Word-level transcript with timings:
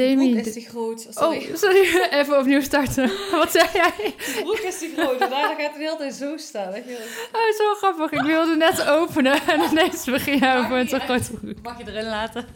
Demi. 0.00 0.32
broek 0.32 0.46
is 0.46 0.52
te 0.52 0.60
groot. 0.60 1.06
Sorry. 1.10 1.38
Oh, 1.38 1.56
sorry. 1.62 2.08
Even 2.10 2.38
opnieuw 2.38 2.60
starten. 2.60 3.10
Wat 3.30 3.50
zei 3.50 3.68
jij? 3.72 4.14
De 4.16 4.40
broek 4.42 4.58
is 4.58 4.78
te 4.78 4.92
groot. 4.96 5.20
En 5.20 5.30
daardoor 5.30 5.56
gaat 5.56 5.70
het 5.70 5.74
de 5.74 5.80
hele 5.80 5.96
tijd 5.96 6.14
zo 6.14 6.36
staan. 6.36 6.72
weet 6.72 6.84
je 6.84 6.90
wel. 6.90 7.42
Oh, 7.42 7.56
zo 7.56 7.74
grappig. 7.74 8.10
Ik 8.10 8.26
wilde 8.26 8.56
net 8.56 8.86
openen 8.86 9.46
en 9.46 9.60
ineens 9.70 10.04
begin 10.04 10.38
je 10.38 10.54
over 10.56 10.88
zo'n 10.88 10.98
Mag 10.98 11.08
grote 11.08 11.32
broek. 11.32 11.62
Mag 11.62 11.78
je 11.78 11.84
erin 11.86 12.04
laten? 12.04 12.46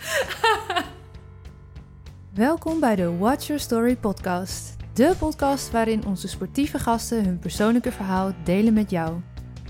Welkom 2.35 2.81
bij 2.81 2.97
de 2.97 3.17
Watch 3.17 3.47
Your 3.47 3.63
Story 3.63 3.97
podcast. 3.97 4.77
De 4.93 5.15
podcast 5.19 5.71
waarin 5.71 6.07
onze 6.07 6.29
sportieve 6.29 6.79
gasten 6.79 7.25
hun 7.25 7.39
persoonlijke 7.39 7.93
verhaal 7.93 8.33
delen 8.45 8.73
met 8.73 8.91
jou. 8.91 9.21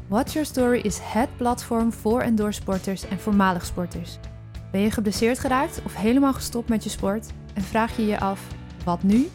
Watch 0.09 0.33
Your 0.33 0.47
Story 0.47 0.81
is 0.81 0.99
het 1.03 1.37
platform 1.37 1.93
voor 1.93 2.21
en 2.21 2.35
door 2.35 2.53
sporters 2.53 3.09
en 3.09 3.19
voormalig 3.19 3.65
sporters. 3.67 4.19
Ben 4.75 4.83
je 4.83 4.91
geblesseerd 4.91 5.39
geraakt 5.39 5.81
of 5.85 5.95
helemaal 5.95 6.33
gestopt 6.33 6.69
met 6.69 6.85
je 6.85 6.91
sport 6.91 7.31
en 7.55 7.63
vraag 7.63 7.97
je 7.97 8.07
je 8.07 8.21
af, 8.21 8.47
wat 8.85 9.03
nu? 9.03 9.29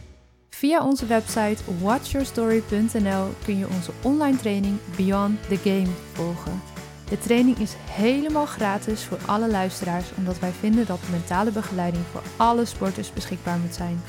Via 0.50 0.86
onze 0.86 1.06
website 1.06 1.64
watchyourstory.nl 1.82 3.28
kun 3.46 3.58
je 3.58 3.68
onze 3.68 3.92
online 4.02 4.38
training 4.38 4.78
Beyond 4.96 5.48
the 5.48 5.56
Game 5.56 5.88
volgen. 6.14 6.62
De 7.10 7.18
training 7.18 7.58
is 7.58 7.76
helemaal 7.90 8.46
gratis 8.46 9.04
voor 9.04 9.18
alle 9.26 9.50
luisteraars, 9.50 10.06
omdat 10.18 10.40
wij 10.40 10.52
vinden 10.52 10.86
dat 10.86 11.00
mentale 11.12 11.52
begeleiding 11.52 12.04
voor 12.12 12.24
alle 12.38 12.66
sporters 12.66 13.14
beschikbaar 13.14 13.60
moet 13.60 13.76
zijn. 13.76 14.02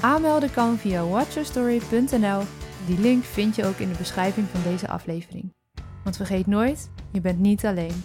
Aanmelden 0.00 0.50
kan 0.50 0.78
via 0.78 1.06
watchyourstory.nl. 1.06 2.42
Die 2.86 2.98
link 3.00 3.24
vind 3.24 3.56
je 3.56 3.66
ook 3.66 3.78
in 3.78 3.88
de 3.88 3.98
beschrijving 3.98 4.46
van 4.52 4.72
deze 4.72 4.88
aflevering. 4.88 5.52
Want 6.04 6.16
vergeet 6.16 6.46
nooit, 6.46 6.90
je 7.10 7.20
bent 7.20 7.38
niet 7.38 7.66
alleen. 7.66 8.02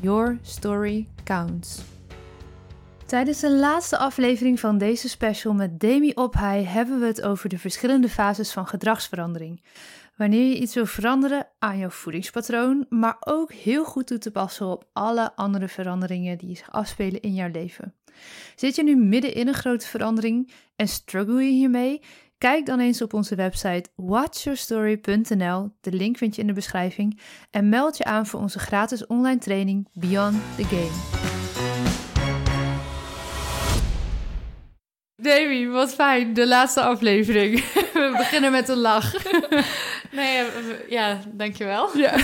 Your 0.00 0.38
story 0.42 1.08
counts. 1.24 1.92
Tijdens 3.06 3.40
de 3.40 3.52
laatste 3.52 3.98
aflevering 3.98 4.60
van 4.60 4.78
deze 4.78 5.08
special 5.08 5.54
met 5.54 5.80
Demi 5.80 6.12
Ophai 6.14 6.64
hebben 6.64 7.00
we 7.00 7.06
het 7.06 7.22
over 7.22 7.48
de 7.48 7.58
verschillende 7.58 8.08
fases 8.08 8.52
van 8.52 8.66
gedragsverandering. 8.66 9.62
Wanneer 10.16 10.48
je 10.48 10.58
iets 10.58 10.74
wil 10.74 10.86
veranderen 10.86 11.46
aan 11.58 11.78
jouw 11.78 11.90
voedingspatroon, 11.90 12.86
maar 12.88 13.16
ook 13.20 13.52
heel 13.52 13.84
goed 13.84 14.06
toe 14.06 14.18
te 14.18 14.30
passen 14.30 14.66
op 14.66 14.88
alle 14.92 15.36
andere 15.36 15.68
veranderingen 15.68 16.38
die 16.38 16.56
zich 16.56 16.72
afspelen 16.72 17.20
in 17.20 17.34
jouw 17.34 17.50
leven. 17.50 17.94
Zit 18.56 18.76
je 18.76 18.82
nu 18.82 18.96
midden 18.96 19.34
in 19.34 19.48
een 19.48 19.54
grote 19.54 19.86
verandering 19.86 20.52
en 20.76 20.88
struggle 20.88 21.42
je 21.42 21.50
hiermee? 21.50 22.00
Kijk 22.38 22.66
dan 22.66 22.80
eens 22.80 23.02
op 23.02 23.14
onze 23.14 23.34
website 23.34 23.90
watchyourstory.nl, 23.94 25.70
de 25.80 25.92
link 25.92 26.16
vind 26.16 26.34
je 26.34 26.40
in 26.40 26.46
de 26.46 26.52
beschrijving, 26.52 27.20
en 27.50 27.68
meld 27.68 27.96
je 27.96 28.04
aan 28.04 28.26
voor 28.26 28.40
onze 28.40 28.58
gratis 28.58 29.06
online 29.06 29.38
training 29.38 29.88
Beyond 29.92 30.36
the 30.56 30.64
Game. 30.64 31.43
Davy, 35.24 35.68
wat 35.68 35.94
fijn, 35.94 36.34
de 36.34 36.46
laatste 36.46 36.82
aflevering. 36.82 37.64
We 37.94 38.14
beginnen 38.16 38.52
met 38.52 38.68
een 38.68 38.76
lach. 38.76 39.12
Nee, 40.10 40.38
eh, 40.38 40.88
ja, 40.88 41.18
dankjewel. 41.32 41.98
Ja. 41.98 42.16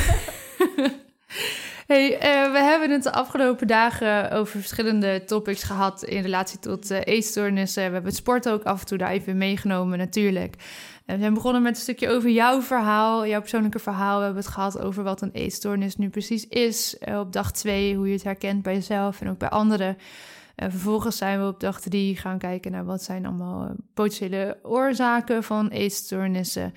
Hey, 1.86 2.18
eh, 2.18 2.52
we 2.52 2.58
hebben 2.58 2.90
het 2.90 3.02
de 3.02 3.12
afgelopen 3.12 3.66
dagen 3.66 4.30
over 4.30 4.58
verschillende 4.58 5.24
topics 5.24 5.62
gehad 5.62 6.02
in 6.02 6.22
relatie 6.22 6.58
tot 6.58 6.90
eh, 6.90 6.98
eetstoornissen. 7.04 7.82
We 7.86 7.92
hebben 7.92 8.10
het 8.10 8.20
sport 8.20 8.48
ook 8.48 8.62
af 8.62 8.80
en 8.80 8.86
toe 8.86 8.98
daar 8.98 9.10
even 9.10 9.38
meegenomen 9.38 9.98
natuurlijk. 9.98 10.54
We 11.06 11.18
zijn 11.18 11.34
begonnen 11.34 11.62
met 11.62 11.76
een 11.76 11.82
stukje 11.82 12.08
over 12.08 12.30
jouw 12.30 12.62
verhaal, 12.62 13.26
jouw 13.26 13.40
persoonlijke 13.40 13.78
verhaal. 13.78 14.18
We 14.18 14.24
hebben 14.24 14.42
het 14.42 14.52
gehad 14.52 14.80
over 14.80 15.02
wat 15.02 15.22
een 15.22 15.32
eetstoornis 15.32 15.96
nu 15.96 16.08
precies 16.08 16.48
is 16.48 16.96
op 17.18 17.32
dag 17.32 17.52
twee, 17.52 17.94
hoe 17.94 18.06
je 18.06 18.12
het 18.12 18.24
herkent 18.24 18.62
bij 18.62 18.74
jezelf 18.74 19.20
en 19.20 19.30
ook 19.30 19.38
bij 19.38 19.48
anderen. 19.48 19.96
En 20.60 20.70
vervolgens 20.70 21.16
zijn 21.16 21.40
we 21.40 21.46
op 21.46 21.60
dag 21.60 21.80
drie 21.80 22.16
gaan 22.16 22.38
kijken 22.38 22.72
naar 22.72 22.84
wat 22.84 23.02
zijn 23.02 23.26
allemaal 23.26 23.64
eh, 23.64 23.70
potentiële 23.94 24.58
oorzaken 24.62 25.42
van 25.42 25.68
eetstoornissen. 25.68 26.74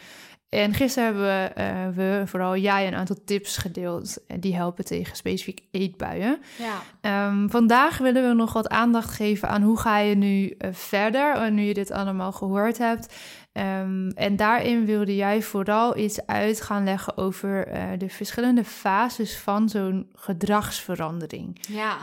En 0.49 0.73
gisteren 0.73 1.05
hebben 1.05 1.23
we, 1.23 1.53
eh, 1.53 1.87
we, 1.95 2.23
vooral 2.25 2.57
jij, 2.57 2.87
een 2.87 2.95
aantal 2.95 3.17
tips 3.25 3.57
gedeeld. 3.57 4.25
En 4.27 4.39
die 4.39 4.55
helpen 4.55 4.85
tegen 4.85 5.15
specifiek 5.15 5.61
eetbuien. 5.71 6.39
Ja. 6.57 6.81
Ehm, 7.01 7.47
vandaag 7.49 7.97
willen 7.97 8.27
we 8.27 8.33
nog 8.33 8.53
wat 8.53 8.69
aandacht 8.69 9.09
geven 9.09 9.49
aan 9.49 9.61
hoe 9.61 9.79
ga 9.79 9.97
je 9.97 10.15
nu 10.15 10.49
eh, 10.49 10.69
verder, 10.73 11.35
eh, 11.35 11.51
nu 11.51 11.61
je 11.61 11.73
dit 11.73 11.91
allemaal 11.91 12.31
gehoord 12.31 12.77
hebt. 12.77 13.15
Ehm, 13.51 14.09
en 14.09 14.35
daarin 14.35 14.85
wilde 14.85 15.15
jij 15.15 15.41
vooral 15.41 15.97
iets 15.97 16.25
uit 16.25 16.61
gaan 16.61 16.83
leggen 16.83 17.17
over 17.17 17.67
eh, 17.67 17.83
de 17.97 18.09
verschillende 18.09 18.63
fases 18.63 19.37
van 19.37 19.69
zo'n 19.69 20.09
gedragsverandering. 20.13 21.65
Ja. 21.67 21.97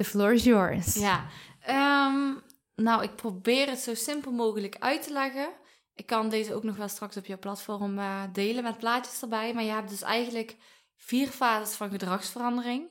The 0.00 0.06
floor 0.06 0.32
is 0.32 0.44
yours. 0.44 0.94
Ja. 0.94 1.26
Ehm, 1.60 2.34
nou, 2.74 3.02
ik 3.02 3.16
probeer 3.16 3.68
het 3.68 3.78
zo 3.78 3.94
simpel 3.94 4.32
mogelijk 4.32 4.76
uit 4.78 5.02
te 5.02 5.12
leggen. 5.12 5.48
Ik 5.94 6.06
kan 6.06 6.28
deze 6.28 6.54
ook 6.54 6.62
nog 6.62 6.76
wel 6.76 6.88
straks 6.88 7.16
op 7.16 7.26
jouw 7.26 7.38
platform 7.38 7.98
eh, 7.98 8.22
delen 8.32 8.62
met 8.62 8.78
plaatjes 8.78 9.22
erbij. 9.22 9.54
Maar 9.54 9.62
je 9.62 9.70
hebt 9.70 9.88
dus 9.90 10.02
eigenlijk 10.02 10.56
vier 10.96 11.28
fases 11.28 11.76
van 11.76 11.90
gedragsverandering. 11.90 12.88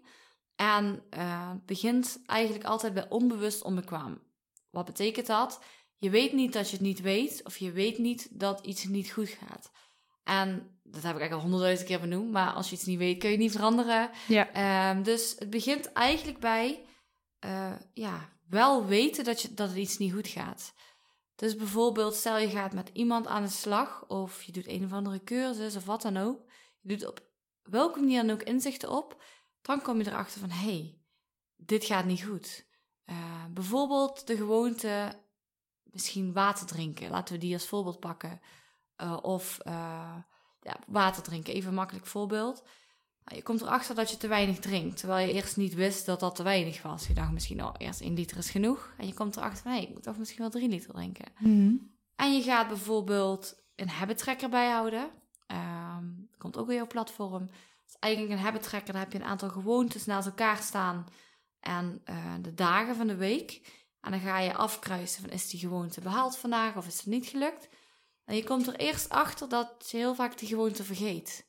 En 0.56 1.03
het 1.09 1.66
begint 1.66 2.22
eigenlijk 2.25 2.66
altijd 2.66 2.94
bij 2.94 3.09
onbewust 3.09 3.64
onbekwaam. 3.64 4.22
Wat 4.70 4.86
betekent 4.86 5.28
dat? 5.28 5.59
Je 5.97 6.09
weet 6.09 6.34
niet 6.34 6.53
dat 6.53 6.70
je 6.70 6.76
het 6.76 6.86
niet 6.86 7.02
weet, 7.02 7.41
of 7.44 7.58
je 7.58 7.72
weet 7.72 7.97
niet 7.97 8.40
dat 8.40 8.66
iets 8.66 8.84
niet 8.84 9.12
goed 9.12 9.30
gaat. 9.30 9.72
En 10.24 10.80
dat 10.84 11.03
heb 11.03 11.16
ik 11.16 11.20
eigenlijk 11.20 11.34
al 11.34 11.40
honderdduizend 11.40 11.88
keer 11.88 12.00
benoemd, 12.00 12.31
maar 12.31 12.52
als 12.52 12.70
je 12.70 12.76
iets 12.76 12.86
niet 12.86 12.97
weet, 12.97 13.18
kun 13.18 13.30
je 13.30 13.36
het 13.36 13.44
niet 13.44 13.53
veranderen. 13.56 14.09
Ja. 14.28 14.52
Ehm, 14.52 15.03
dus 15.03 15.36
het 15.40 15.50
begint 15.50 15.91
eigenlijk 15.94 16.40
bij 16.40 16.84
eh, 17.40 17.76
ja, 17.94 18.30
wel 18.48 18.86
weten 18.86 19.24
dat, 19.24 19.42
je, 19.42 19.54
dat 19.54 19.68
het 19.68 19.78
iets 19.78 19.98
niet 19.98 20.14
goed 20.14 20.28
gaat. 20.28 20.74
Dus 21.36 21.56
bijvoorbeeld, 21.56 22.16
stel 22.16 22.38
je 22.38 22.50
gaat 22.50 22.74
met 22.74 22.90
iemand 22.94 23.28
aan 23.28 23.44
de 23.44 23.50
slag, 23.50 24.08
of 24.08 24.44
je 24.44 24.52
doet 24.52 24.68
een 24.68 24.84
of 24.84 24.92
andere 24.92 25.24
cursus 25.24 25.76
of 25.76 25.86
wat 25.86 26.02
dan 26.02 26.18
ook. 26.18 26.42
Je 26.82 26.90
doet 26.90 27.08
op 27.08 27.28
welke 27.64 28.00
manier 28.00 28.22
dan 28.22 28.32
ook 28.32 28.44
inzichten 28.44 28.90
op, 28.90 29.24
dan 29.62 29.82
kom 29.82 29.98
je 29.98 30.08
erachter 30.08 30.40
van 30.40 30.50
hé, 30.50 30.72
hey, 30.72 31.02
dit 31.56 31.86
gaat 31.86 32.06
niet 32.06 32.24
goed. 32.24 32.68
Eh, 33.06 33.46
bijvoorbeeld 33.50 34.28
de 34.28 34.36
gewoonte, 34.36 35.22
misschien 35.84 36.34
water 36.34 36.66
drinken. 36.66 37.10
Laten 37.10 37.34
we 37.34 37.40
die 37.40 37.54
als 37.54 37.68
voorbeeld 37.68 38.00
pakken. 38.00 38.42
Eh, 38.96 39.18
of 39.22 39.58
ja, 40.62 40.80
water 40.88 41.24
drinken, 41.24 41.54
even 41.54 41.70
een 41.70 41.76
makkelijk 41.76 42.06
voorbeeld. 42.06 42.64
Nou, 43.29 43.41
Je 43.41 43.47
komt 43.47 43.62
erachter 43.62 43.95
dat 43.95 44.09
je 44.09 44.17
te 44.17 44.28
weinig 44.28 44.59
drinkt, 44.59 44.97
terwijl 44.97 45.28
je 45.28 45.34
eerst 45.34 45.57
niet 45.57 45.73
wist 45.73 46.06
dat 46.06 46.19
dat 46.19 46.35
te 46.35 46.44
weinig 46.44 46.81
was. 46.81 47.07
Je 47.07 47.13
dacht 47.13 47.31
misschien, 47.31 47.63
oh, 47.63 47.73
eerst 47.78 48.01
1 48.01 48.13
liter 48.13 48.38
is 48.38 48.50
genoeg. 48.50 48.94
En 48.97 49.07
je 49.07 49.13
komt 49.13 49.38
erachter 49.38 49.72
hé, 49.72 49.78
ik 49.78 49.90
moet 49.90 50.03
toch 50.03 50.17
misschien 50.17 50.41
wel 50.41 50.50
3 50.50 50.69
liter 50.69 50.94
drinken. 50.94 51.25
Mhm. 51.38 51.73
En 52.16 52.35
je 52.35 52.41
gaat 52.41 52.67
bijvoorbeeld 52.67 53.56
een 53.75 53.90
habit 53.90 54.17
tracker 54.17 54.50
bijhouden. 54.50 55.09
Ehm 55.47 56.19
komt 56.40 56.57
ook 56.57 56.67
weer 56.67 56.81
op 56.81 56.90
platform. 56.90 57.41
Het 57.41 57.88
is 57.88 57.95
eigenlijk 58.00 58.34
een 58.34 58.45
habit 58.45 58.63
tracker, 58.63 58.94
daar 58.94 59.01
heb 59.01 59.12
je 59.12 59.19
een 59.19 59.25
aantal 59.25 59.50
gewoontes 59.50 60.06
naast 60.06 60.28
elkaar 60.28 60.57
staan. 60.57 61.07
En 61.59 62.01
eh, 62.03 62.34
de 62.41 62.53
dagen 62.53 62.96
van 62.96 63.07
de 63.07 63.16
week. 63.16 63.78
En 64.01 64.11
dan 64.11 64.19
ga 64.19 64.40
je 64.40 64.53
afkruisen 64.53 65.22
van, 65.22 65.29
is 65.29 65.50
die 65.50 65.59
gewoonte 65.59 66.01
behaald 66.01 66.38
vandaag 66.38 66.75
of 66.78 66.88
is 66.88 66.97
het 66.97 67.06
niet 67.06 67.25
gelukt? 67.25 67.69
En 68.25 68.35
je 68.35 68.44
komt 68.44 68.67
er 68.67 68.75
eerst 68.75 69.09
achter 69.09 69.50
dat 69.50 69.90
je 69.90 69.97
heel 69.97 70.16
vaak 70.16 70.38
die 70.38 70.47
gewoonte 70.47 70.84
vergeet. 70.84 71.47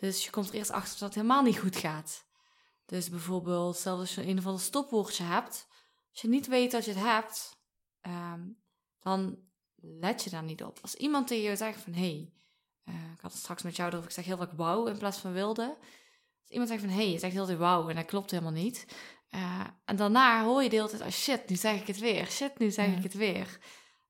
Dus 0.00 0.24
je 0.24 0.30
komt 0.30 0.48
er 0.48 0.54
eerst 0.54 0.70
achter 0.70 0.92
dat 0.98 1.08
het 1.08 1.14
helemaal 1.14 1.42
niet 1.42 1.58
goed 1.58 1.76
gaat. 1.76 2.26
Dus 2.86 3.10
bijvoorbeeld, 3.10 3.76
zelfs 3.76 4.00
als 4.00 4.14
je 4.14 4.26
een 4.26 4.38
of 4.38 4.46
ander 4.46 4.60
stopwoordje 4.62 5.24
hebt, 5.24 5.66
als 6.10 6.20
je 6.20 6.28
niet 6.28 6.46
weet 6.46 6.70
dat 6.70 6.84
je 6.84 6.90
het 6.90 7.00
hebt, 7.04 7.58
ehm, 8.00 8.40
dan 9.00 9.38
let 9.76 10.24
je 10.24 10.30
daar 10.30 10.42
niet 10.42 10.62
op. 10.64 10.78
Als 10.82 10.94
iemand 10.94 11.26
tegen 11.26 11.50
je 11.50 11.56
zegt 11.56 11.80
van, 11.80 11.92
hé, 11.92 12.00
hey, 12.00 12.32
eh, 12.84 13.12
ik 13.14 13.20
had 13.20 13.32
het 13.32 13.40
straks 13.40 13.62
met 13.62 13.76
jou 13.76 13.92
over, 13.92 14.04
ik 14.04 14.10
zeg 14.10 14.24
heel 14.24 14.36
vaak 14.36 14.52
wauw 14.52 14.86
in 14.86 14.98
plaats 14.98 15.18
van 15.18 15.32
wilde. 15.32 15.76
Als 16.42 16.50
iemand 16.50 16.68
zegt 16.68 16.80
van, 16.80 16.90
hé, 16.90 16.96
hey, 16.96 17.10
je 17.10 17.18
zegt 17.18 17.32
heel 17.32 17.46
tijd 17.46 17.58
wauw 17.58 17.88
en 17.88 17.96
dat 17.96 18.04
klopt 18.04 18.30
helemaal 18.30 18.52
niet. 18.52 18.86
Eh, 19.28 19.66
en 19.84 19.96
daarna 19.96 20.44
hoor 20.44 20.62
je 20.62 20.68
de 20.68 20.76
hele 20.76 20.88
tijd, 20.88 21.02
oh 21.02 21.08
shit, 21.08 21.48
nu 21.48 21.56
zeg 21.56 21.80
ik 21.80 21.86
het 21.86 21.98
weer. 21.98 22.26
Shit, 22.26 22.58
nu 22.58 22.70
zeg 22.70 22.86
Ja. 22.86 22.96
ik 22.96 23.02
het 23.02 23.14
weer. 23.14 23.58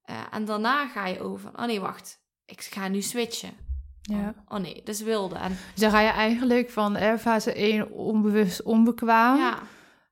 Eh, 0.02 0.24
en 0.30 0.44
daarna 0.44 0.88
ga 0.88 1.06
je 1.06 1.20
over 1.20 1.40
van, 1.40 1.60
oh 1.60 1.66
nee, 1.66 1.80
wacht, 1.80 2.20
ik 2.44 2.62
ga 2.62 2.88
nu 2.88 3.02
switchen. 3.02 3.67
Ja. 4.16 4.34
Oh, 4.48 4.56
oh 4.56 4.60
nee, 4.60 4.74
dat 4.74 4.94
is 4.94 5.00
wilde. 5.00 5.34
En 5.34 5.58
Dus 5.72 5.80
dan 5.80 5.90
ga 5.90 6.00
je 6.00 6.08
eigenlijk 6.08 6.70
van 6.70 7.18
fase 7.18 7.52
1 7.52 7.90
onbewust 7.90 8.62
onbekwaam 8.62 9.38
ja, 9.38 9.62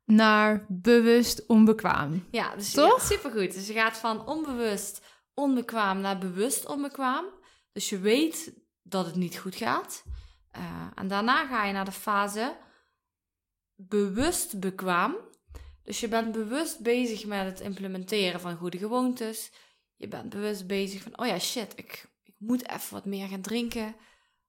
naar 0.05 0.67
bewust 0.69 1.47
onbekwaam. 1.47 2.27
ja 2.31 2.57
dus 2.57 2.73
Toch? 2.73 3.01
Ja, 3.01 3.07
supergoed. 3.07 3.55
Dus 3.55 3.67
je 3.67 3.73
gaat 3.73 3.97
van 3.97 4.27
onbewust 4.27 5.03
onbekwaam 5.35 6.01
naar 6.01 6.19
bewust 6.19 6.67
onbekwaam. 6.67 7.25
Dus 7.73 7.89
je 7.89 7.99
weet 7.99 8.55
dat 8.83 9.07
het 9.07 9.15
niet 9.15 9.39
goed 9.39 9.55
gaat. 9.55 10.03
Eh, 10.51 10.63
en 10.95 11.09
daarna 11.09 11.47
ga 11.47 11.65
je 11.65 11.73
naar 11.73 11.85
de 11.85 11.93
fase 11.93 12.57
bewust 13.75 14.61
bekwaam. 14.61 15.15
Dus 15.83 16.01
je 16.01 16.09
bent 16.09 16.33
bewust 16.33 16.81
bezig 16.81 17.27
met 17.27 17.45
het 17.45 17.61
implementeren 17.61 18.41
van 18.41 18.57
goede 18.57 18.79
gewoontes. 18.79 19.53
Je 19.97 20.09
bent 20.09 20.29
bewust 20.29 20.67
bezig 20.67 21.03
van, 21.03 21.19
oh 21.19 21.27
ja, 21.27 21.39
shit, 21.39 21.73
ik, 21.77 22.09
ik 22.39 22.47
moet 22.47 22.69
even 22.69 22.93
wat 22.93 23.05
meer 23.05 23.29
gaan 23.29 23.41
drinken. 23.41 23.95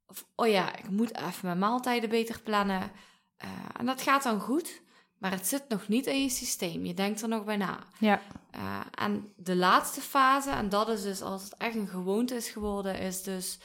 Of, 0.08 0.26
oh 0.36 0.48
ja, 0.48 0.76
ik 0.76 0.90
moet 0.90 1.18
even 1.18 1.40
mijn 1.42 1.60
maaltijden 1.60 2.10
beter 2.10 2.42
plannen. 2.42 2.92
Eh, 3.38 3.50
en 3.78 3.86
dat 3.86 4.02
gaat 4.02 4.24
dan 4.24 4.40
goed. 4.40 4.82
maar 5.18 5.32
het 5.32 5.48
zit 5.48 5.70
nog 5.70 5.88
niet 5.88 6.06
in 6.06 6.22
je 6.22 6.30
systeem. 6.30 6.86
Je 6.86 6.94
denkt 6.94 7.22
er 7.22 7.28
nog 7.28 7.44
bij 7.44 7.58
na. 7.58 7.80
Ja. 8.00 8.22
Uh, 8.56 8.80
en 8.92 9.34
de 9.36 9.56
laatste 9.56 10.02
fase, 10.02 10.50
en 10.50 10.70
dat 10.70 10.90
is 10.90 11.02
dus 11.02 11.22
als 11.22 11.44
het 11.44 11.56
echt 11.58 11.76
een 11.76 11.88
gewoonte 11.88 12.36
is 12.36 12.50
geworden, 12.50 13.00
is 13.00 13.24
dus 13.24 13.60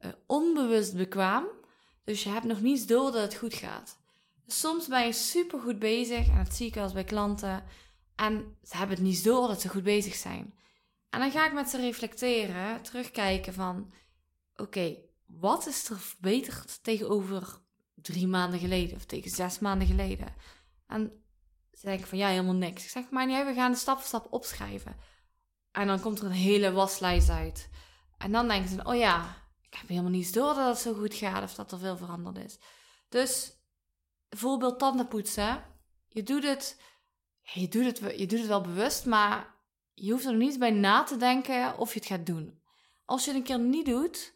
uh, 0.00 0.10
onbewust 0.26 0.96
bekwaam. 0.96 1.44
Dus 2.04 2.22
je 2.22 2.28
hebt 2.28 2.44
nog 2.44 2.60
niets 2.60 2.86
door 2.86 3.12
dat 3.12 3.22
het 3.22 3.34
goed 3.34 3.54
gaat. 3.54 3.98
Dus 4.44 4.60
soms 4.60 4.86
ben 4.86 5.06
je 5.06 5.12
super 5.12 5.60
goed 5.60 5.78
bezig, 5.78 6.28
en 6.28 6.44
dat 6.44 6.54
zie 6.54 6.66
ik 6.66 6.76
als 6.76 6.92
bij 6.92 7.04
klanten, 7.04 7.64
en 8.16 8.56
ze 8.62 8.76
hebben 8.76 8.96
het 8.96 9.06
niet 9.06 9.24
door 9.24 9.48
dat 9.48 9.60
ze 9.60 9.68
goed 9.68 9.82
bezig 9.82 10.14
zijn. 10.14 10.54
En 11.14 11.20
dan 11.20 11.30
ga 11.30 11.46
ik 11.46 11.52
met 11.52 11.68
ze 11.68 11.76
reflecteren, 11.76 12.82
terugkijken 12.82 13.54
van, 13.54 13.92
oké, 14.56 14.96
wat 15.26 15.66
is 15.66 15.88
er 15.88 15.98
verbeterd 15.98 16.82
tegenover 16.82 17.60
drie 17.94 18.26
maanden 18.26 18.60
geleden 18.60 18.96
of 18.96 19.04
tegen 19.04 19.30
zes 19.30 19.58
maanden 19.58 19.86
geleden? 19.86 20.34
En 20.86 21.24
ze 21.72 21.86
denken 21.86 22.06
van 22.06 22.18
ja, 22.18 22.28
helemaal 22.28 22.54
niks. 22.54 22.84
Ik 22.84 22.90
zeg 22.90 23.10
maar 23.10 23.26
niet, 23.26 23.44
we 23.44 23.54
gaan 23.54 23.70
het 23.70 23.80
stap 23.80 23.96
voor 23.96 24.06
stap 24.06 24.32
opschrijven. 24.32 24.96
En 25.70 25.86
dan 25.86 26.00
komt 26.00 26.18
er 26.18 26.24
een 26.24 26.30
hele 26.30 26.72
waslijst 26.72 27.28
uit. 27.28 27.68
En 28.18 28.32
dan 28.32 28.48
denken 28.48 28.70
ze, 28.70 28.84
oh 28.84 28.96
ja, 28.96 29.36
ik 29.60 29.74
heb 29.74 29.88
helemaal 29.88 30.10
niets 30.10 30.32
door 30.32 30.54
dat 30.54 30.68
het 30.68 30.78
zo 30.78 30.94
goed 30.94 31.14
gaat 31.14 31.42
of 31.42 31.54
dat 31.54 31.72
er 31.72 31.78
veel 31.78 31.96
veranderd 31.96 32.44
is. 32.44 32.58
Dus 33.08 33.58
bijvoorbeeld 34.28 34.78
tandenpoetsen. 34.78 35.64
Je 36.08 36.22
doet 36.22 36.44
het, 36.44 36.80
je 37.42 37.68
doet 37.68 37.84
het, 37.84 38.18
je 38.18 38.26
doet 38.26 38.38
het 38.38 38.48
wel 38.48 38.60
bewust, 38.60 39.06
maar 39.06 39.53
je 39.94 40.10
hoeft 40.10 40.24
er 40.24 40.30
nog 40.30 40.40
niet 40.40 40.58
bij 40.58 40.70
na 40.70 41.02
te 41.02 41.16
denken 41.16 41.78
of 41.78 41.92
je 41.92 41.98
het 41.98 42.08
gaat 42.08 42.26
doen. 42.26 42.58
Als 43.04 43.24
je 43.24 43.30
het 43.30 43.38
een 43.38 43.46
keer 43.46 43.58
niet 43.58 43.86
doet, 43.86 44.32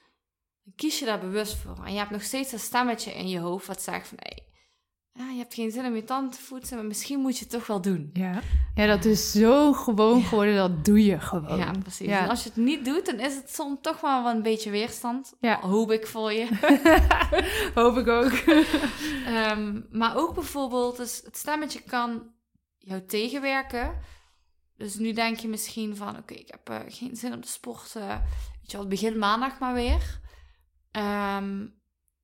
dan 0.65 0.73
kies 0.77 0.99
je 0.99 1.05
daar 1.05 1.21
bewust 1.21 1.57
voor. 1.57 1.85
En 1.85 1.93
je 1.93 1.99
hebt 1.99 2.11
nog 2.11 2.23
steeds 2.23 2.53
een 2.53 2.59
stemmetje 2.59 3.15
in 3.15 3.29
je 3.29 3.39
hoofd 3.39 3.67
wat 3.67 3.83
zegt 3.83 4.09
van... 4.09 4.19
Hey, 4.21 4.49
ja, 5.19 5.31
je 5.31 5.39
hebt 5.39 5.55
geen 5.55 5.71
zin 5.71 5.87
om 5.87 5.95
je 5.95 6.05
tanden 6.05 6.31
te 6.31 6.41
voeden, 6.41 6.77
maar 6.77 6.85
misschien 6.85 7.21
moet 7.21 7.39
je 7.39 7.45
het 7.45 7.53
toch 7.53 7.67
wel 7.67 7.81
doen. 7.81 8.11
Ja, 8.13 8.41
ja 8.75 8.87
dat 8.87 9.05
is 9.05 9.33
zo 9.33 9.73
gewoon 9.73 10.23
geworden, 10.23 10.57
dat 10.57 10.85
doe 10.85 11.05
je 11.05 11.21
gewoon. 11.21 11.59
Ja, 11.59 11.71
precies. 11.71 12.07
Ja. 12.07 12.23
En 12.23 12.29
als 12.29 12.43
je 12.43 12.49
het 12.49 12.59
niet 12.59 12.85
doet, 12.85 13.07
dan 13.07 13.21
is 13.21 13.35
het 13.35 13.55
soms 13.55 13.79
toch 13.81 14.01
wel 14.01 14.27
een 14.27 14.43
beetje 14.43 14.71
weerstand. 14.71 15.35
Ja. 15.41 15.61
Hoop 15.61 15.91
ik 15.91 16.07
voor 16.07 16.33
je. 16.33 16.49
Hoop 17.81 17.97
ik 17.97 18.09
ook. 18.09 18.33
um, 19.29 19.87
maar 20.01 20.17
ook 20.17 20.35
bijvoorbeeld, 20.35 20.97
dus 20.97 21.21
het 21.25 21.37
stemmetje 21.37 21.81
kan 21.81 22.23
jou 22.79 23.05
tegenwerken. 23.07 23.95
Dus 24.79 24.95
nu 24.95 25.13
denk 25.13 25.39
je 25.39 25.49
misschien 25.49 25.97
van, 25.97 26.17
oké, 26.17 26.35
ik 26.35 26.51
heb 26.51 26.71
uh, 26.71 26.81
geen 26.89 27.17
zin 27.17 27.33
om 27.33 27.41
te 27.41 27.49
sporten. 27.49 28.09
Weet 28.61 28.71
je 28.71 28.77
wel, 28.77 28.87
begin 28.87 29.19
maandag 29.19 29.59
maar 29.59 29.75
weer. 29.75 30.21
Um, 30.93 31.81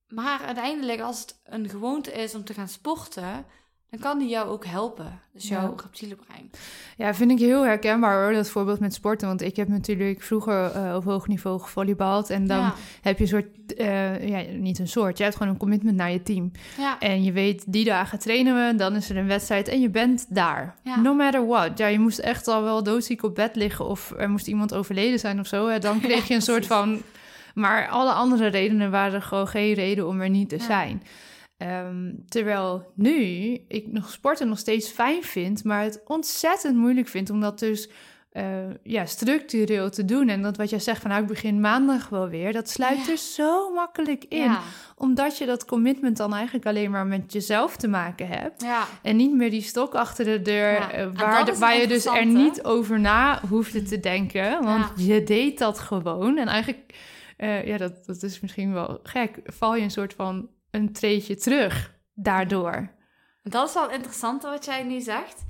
maar 0.06 0.40
uiteindelijk, 0.40 1.00
als 1.00 1.20
het 1.20 1.40
een 1.44 1.68
gewoonte 1.68 2.12
is 2.12 2.34
om 2.34 2.44
te 2.44 2.54
gaan 2.54 2.68
sporten, 2.68 3.46
dan 3.90 4.00
kan 4.00 4.18
die 4.18 4.28
jou 4.28 4.48
ook 4.48 4.64
helpen. 4.64 5.20
Dus 5.32 5.48
jouw 5.48 5.62
ja. 5.62 5.82
reptiele 5.82 6.14
brein. 6.14 6.50
Ja, 6.96 7.14
vind 7.14 7.30
ik 7.30 7.38
heel 7.38 7.64
herkenbaar 7.64 8.22
hoor, 8.22 8.32
dat 8.32 8.48
voorbeeld 8.48 8.80
met 8.80 8.94
sporten. 8.94 9.28
Want 9.28 9.42
ik 9.42 9.56
heb 9.56 9.68
natuurlijk 9.68 10.22
vroeger 10.22 10.76
uh, 10.76 10.94
op 10.94 11.04
hoog 11.04 11.28
niveau 11.28 11.60
gevolleybald. 11.60 12.30
En 12.30 12.46
dan 12.46 12.72
heb 13.02 13.16
je 13.18 13.22
een 13.22 13.28
soort, 13.28 13.46
uh, 13.76 14.28
ja, 14.28 14.52
niet 14.52 14.78
een 14.78 14.88
soort, 14.88 15.18
je 15.18 15.24
hebt 15.24 15.36
gewoon 15.36 15.52
een 15.52 15.58
commitment 15.58 15.96
naar 15.96 16.10
je 16.10 16.22
team. 16.22 16.50
Ja. 16.78 16.98
En 16.98 17.24
je 17.24 17.32
weet, 17.32 17.64
die 17.66 17.84
dagen 17.84 18.18
trainen 18.18 18.54
we, 18.54 18.76
dan 18.76 18.96
is 18.96 19.10
er 19.10 19.16
een 19.16 19.26
wedstrijd 19.26 19.68
en 19.68 19.80
je 19.80 19.90
bent 19.90 20.26
daar. 20.28 20.74
No 21.02 21.14
matter 21.14 21.46
what. 21.46 21.78
Ja, 21.78 21.86
je 21.86 21.98
moest 21.98 22.18
echt 22.18 22.48
al 22.48 22.62
wel 22.62 22.82
doodziek 22.82 23.22
op 23.22 23.34
bed 23.34 23.56
liggen 23.56 23.86
of 23.86 24.12
er 24.16 24.30
moest 24.30 24.46
iemand 24.46 24.74
overleden 24.74 25.18
zijn 25.18 25.40
of 25.40 25.46
zo. 25.46 25.68
Hè. 25.68 25.78
Dan 25.78 26.00
kreeg 26.06 26.28
je 26.28 26.34
een 26.34 26.42
soort 26.42 26.66
van 26.66 27.02
maar 27.54 27.88
alle 27.88 28.12
andere 28.12 28.46
redenen 28.46 28.90
waren 28.90 29.22
gewoon 29.22 29.48
geen 29.48 29.74
reden 29.74 30.08
om 30.08 30.20
er 30.20 30.30
niet 30.30 30.48
te 30.48 30.58
zijn. 30.58 31.02
Ehm, 31.64 32.12
terwijl 32.28 32.92
nu 32.94 33.14
ik 33.68 33.86
nog 33.86 34.10
sporten 34.10 34.48
nog 34.48 34.58
steeds 34.58 34.88
fijn 34.88 35.22
vind, 35.22 35.64
maar 35.64 35.82
het 35.82 36.00
ontzettend 36.06 36.76
moeilijk 36.76 37.08
vind 37.08 37.30
om 37.30 37.40
dat 37.40 37.58
dus 37.58 37.88
uh, 38.32 38.44
ja, 38.82 39.06
structureel 39.06 39.90
te 39.90 40.04
doen. 40.04 40.28
En 40.28 40.42
dat 40.42 40.56
wat 40.56 40.70
jij 40.70 40.78
zegt 40.78 41.00
van 41.00 41.10
nou, 41.10 41.22
ik 41.22 41.28
begin 41.28 41.60
maandag 41.60 42.08
wel 42.08 42.28
weer, 42.28 42.52
dat 42.52 42.68
sluit 42.68 43.08
er 43.08 43.16
zo 43.16 43.72
makkelijk 43.72 44.24
in. 44.28 44.56
Omdat 44.96 45.38
je 45.38 45.46
dat 45.46 45.64
commitment 45.64 46.16
dan 46.16 46.34
eigenlijk 46.34 46.66
alleen 46.66 46.90
maar 46.90 47.06
met 47.06 47.32
jezelf 47.32 47.76
te 47.76 47.88
maken 47.88 48.28
hebt. 48.28 48.62
Ja. 48.62 48.84
En 49.02 49.16
niet 49.16 49.34
meer 49.34 49.50
die 49.50 49.62
stok 49.62 49.94
achter 49.94 50.24
de 50.24 50.42
deur, 50.42 50.98
uh, 50.98 51.06
waar, 51.14 51.58
waar 51.58 51.76
je 51.76 51.86
dus 51.86 52.06
er 52.06 52.26
niet 52.26 52.64
over 52.64 53.00
na 53.00 53.40
hoefde 53.48 53.82
te 53.82 54.00
denken. 54.00 54.62
Want 54.62 54.86
je 54.96 55.22
deed 55.22 55.58
dat 55.58 55.78
gewoon. 55.78 56.38
En 56.38 56.46
eigenlijk 56.46 56.94
uh, 57.38 57.66
ja, 57.66 57.76
dat, 57.76 58.06
dat 58.06 58.22
is 58.22 58.40
misschien 58.40 58.72
wel 58.72 59.00
gek. 59.02 59.38
Val 59.44 59.76
je 59.76 59.82
een 59.82 59.90
soort 59.90 60.14
van 60.14 60.48
een 60.74 60.92
treetje 60.92 61.36
terug 61.36 61.94
daardoor. 62.14 62.90
Dat 63.42 63.68
is 63.68 63.74
wel 63.74 63.90
interessant 63.90 64.42
wat 64.42 64.64
jij 64.64 64.82
nu 64.82 65.00
zegt. 65.00 65.44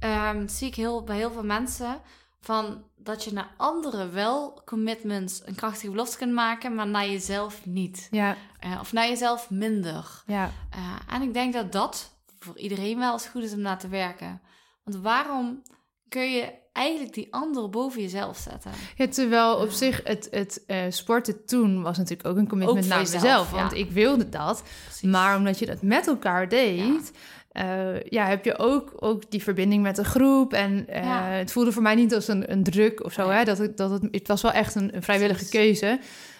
Um, 0.00 0.48
zie 0.48 0.68
ik 0.68 0.74
heel, 0.74 1.04
bij 1.04 1.16
heel 1.16 1.30
veel 1.30 1.44
mensen 1.44 2.00
van 2.40 2.84
dat 2.96 3.24
je 3.24 3.32
naar 3.32 3.54
anderen 3.56 4.12
wel 4.12 4.62
commitments, 4.64 5.46
een 5.46 5.54
krachtige 5.54 5.90
belofte 5.90 6.16
kunt 6.16 6.32
maken, 6.32 6.74
maar 6.74 6.86
naar 6.86 7.06
jezelf 7.06 7.66
niet. 7.66 8.08
Ja. 8.10 8.36
Uh, 8.64 8.78
of 8.80 8.92
naar 8.92 9.08
jezelf 9.08 9.50
minder. 9.50 10.22
Ja. 10.26 10.50
Uh, 10.74 11.14
en 11.14 11.22
ik 11.22 11.32
denk 11.32 11.52
dat 11.52 11.72
dat 11.72 12.16
voor 12.38 12.58
iedereen 12.58 12.98
wel 12.98 13.12
eens 13.12 13.26
goed 13.26 13.42
is 13.42 13.52
om 13.52 13.60
naar 13.60 13.78
te 13.78 13.88
werken. 13.88 14.40
Want 14.84 15.02
waarom 15.02 15.62
kun 16.08 16.32
je 16.32 16.52
eigenlijk 16.72 17.14
die 17.14 17.28
andere 17.30 17.68
boven 17.68 18.00
jezelf 18.00 18.36
zetten. 18.36 18.70
Ja, 18.96 19.08
terwijl 19.08 19.54
op 19.54 19.70
zich 19.70 20.00
het, 20.04 20.28
het 20.30 20.62
uh, 20.66 20.76
sporten 20.88 21.44
toen 21.44 21.82
was 21.82 21.98
natuurlijk 21.98 22.28
ook 22.28 22.36
een 22.36 22.48
commitment 22.48 22.88
naar 22.88 22.98
mezelf. 22.98 23.50
Want 23.50 23.74
ik 23.74 23.90
wilde 23.90 24.28
dat. 24.28 24.62
Maar 25.02 25.36
omdat 25.36 25.58
je 25.58 25.66
dat 25.66 25.82
met 25.82 26.06
elkaar 26.06 26.48
deed... 26.48 26.78
Ja. 26.78 27.20
Uh, 27.52 28.02
ja, 28.02 28.26
heb 28.26 28.44
je 28.44 28.58
ook, 28.58 28.92
ook 28.96 29.30
die 29.30 29.42
verbinding 29.42 29.82
met 29.82 29.96
de 29.96 30.04
groep. 30.04 30.52
En 30.52 30.86
uh, 30.90 31.04
ja. 31.04 31.22
het 31.22 31.52
voelde 31.52 31.72
voor 31.72 31.82
mij 31.82 31.94
niet 31.94 32.14
als 32.14 32.28
een, 32.28 32.52
een 32.52 32.62
druk 32.62 33.04
of 33.04 33.12
zo. 33.12 33.28
Hè? 33.28 33.44
Dat, 33.44 33.58
het, 33.58 33.76
dat 33.76 33.90
het, 33.90 34.08
het 34.10 34.28
was 34.28 34.42
wel 34.42 34.52
echt 34.52 34.74
een, 34.74 34.96
een 34.96 35.02
vrijwillige 35.02 35.48
keuze. 35.48 35.98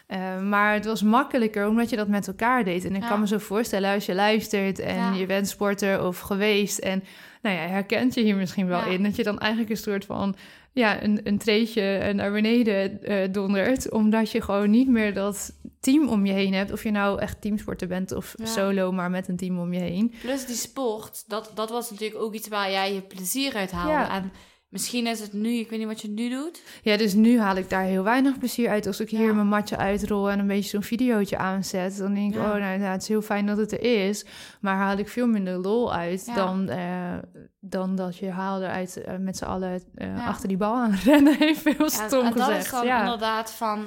Uh, 0.08 0.40
maar 0.40 0.74
het 0.74 0.84
was 0.84 1.02
makkelijker 1.02 1.68
omdat 1.68 1.90
je 1.90 1.96
dat 1.96 2.08
met 2.08 2.26
elkaar 2.26 2.64
deed. 2.64 2.84
En 2.84 2.94
ik 2.94 3.02
ja. 3.02 3.08
kan 3.08 3.20
me 3.20 3.26
zo 3.26 3.38
voorstellen 3.38 3.94
als 3.94 4.06
je 4.06 4.14
luistert 4.14 4.78
en 4.78 4.96
ja. 4.96 5.12
je 5.12 5.26
bent 5.26 5.48
sporter 5.48 6.04
of 6.04 6.18
geweest. 6.18 6.78
En 6.78 7.04
nou 7.42 7.56
ja, 7.56 7.66
herkent 7.66 8.14
je 8.14 8.20
hier 8.20 8.36
misschien 8.36 8.66
wel 8.66 8.84
in. 8.84 9.02
Dat 9.02 9.16
je 9.16 9.22
dan 9.22 9.38
eigenlijk 9.38 9.70
een 9.70 9.76
soort 9.76 10.04
van 10.04 10.34
ja, 10.72 11.02
een, 11.02 11.20
een 11.24 11.38
treetje 11.38 12.12
naar 12.12 12.32
beneden 12.32 12.98
uh, 13.02 13.32
dondert. 13.32 13.90
Omdat 13.90 14.30
je 14.30 14.40
gewoon 14.40 14.70
niet 14.70 14.88
meer 14.88 15.14
dat 15.14 15.52
team 15.80 16.08
om 16.08 16.26
je 16.26 16.32
heen 16.32 16.54
hebt. 16.54 16.72
Of 16.72 16.82
je 16.82 16.90
nou 16.90 17.20
echt 17.20 17.40
teamsporter 17.40 17.88
bent 17.88 18.12
of 18.12 18.34
solo, 18.42 18.92
maar 18.92 19.10
met 19.10 19.28
een 19.28 19.36
team 19.36 19.58
om 19.58 19.72
je 19.72 19.80
heen. 19.80 20.14
Plus 20.20 20.46
die 20.46 20.56
sport, 20.56 21.24
dat, 21.26 21.50
dat 21.54 21.70
was 21.70 21.90
natuurlijk 21.90 22.20
ook 22.20 22.34
iets 22.34 22.48
waar 22.48 22.70
jij 22.70 22.94
je 22.94 23.00
plezier 23.00 23.54
uit 23.54 23.70
haalde. 23.70 24.12
En 24.12 24.32
Misschien 24.72 25.06
is 25.06 25.20
het 25.20 25.32
nu, 25.32 25.50
ik 25.50 25.70
weet 25.70 25.78
niet 25.78 25.88
wat 25.88 26.00
je 26.00 26.08
nu 26.08 26.28
doet. 26.28 26.62
Ja, 26.82 26.96
dus 26.96 27.14
nu 27.14 27.40
haal 27.40 27.56
ik 27.56 27.70
daar 27.70 27.82
heel 27.82 28.02
weinig 28.02 28.38
plezier 28.38 28.68
uit. 28.68 28.86
Als 28.86 29.00
ik 29.00 29.10
hier 29.10 29.26
ja. 29.26 29.32
mijn 29.32 29.46
matje 29.46 29.76
uitrol 29.76 30.30
en 30.30 30.38
een 30.38 30.46
beetje 30.46 30.70
zo'n 30.70 30.82
videootje 30.82 31.38
aanzet, 31.38 31.96
dan 31.96 32.14
denk 32.14 32.34
ik, 32.34 32.40
ja. 32.40 32.44
oh, 32.44 32.58
nou, 32.58 32.78
nou, 32.78 32.92
het 32.92 33.02
is 33.02 33.08
heel 33.08 33.22
fijn 33.22 33.46
dat 33.46 33.56
het 33.56 33.72
er 33.72 34.08
is. 34.08 34.24
Maar 34.60 34.76
haal 34.76 34.96
ik 34.96 35.08
veel 35.08 35.26
minder 35.26 35.56
lol 35.56 35.94
uit 35.94 36.26
ja. 36.26 36.34
dan, 36.34 36.70
uh, 36.70 37.18
dan 37.60 37.96
dat 37.96 38.16
je 38.16 38.30
haalde 38.30 38.66
uit 38.66 39.02
uh, 39.08 39.16
met 39.16 39.36
z'n 39.36 39.44
allen 39.44 39.82
uh, 39.94 40.26
achter 40.26 40.48
die 40.48 40.56
bal 40.56 40.74
aan 40.74 40.94
rennen. 41.04 41.36
Heeft 41.46 41.60
veel 41.60 41.90
stom 41.90 42.24
en 42.24 42.32
gezegd. 42.32 42.70
dat 42.70 42.82
is 42.82 42.88
dan 42.88 42.98
inderdaad 43.00 43.52
van, 43.52 43.86